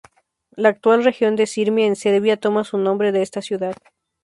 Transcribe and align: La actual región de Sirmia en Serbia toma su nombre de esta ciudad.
La 0.55 0.69
actual 0.69 1.03
región 1.03 1.35
de 1.35 1.45
Sirmia 1.45 1.85
en 1.85 1.95
Serbia 1.95 2.37
toma 2.37 2.63
su 2.63 2.79
nombre 2.79 3.11
de 3.11 3.21
esta 3.21 3.39
ciudad. 3.43 3.75